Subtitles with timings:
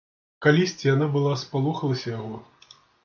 [0.45, 2.41] Калісьці яна была спалохалася яго.